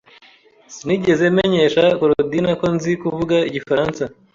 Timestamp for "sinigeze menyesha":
0.75-1.83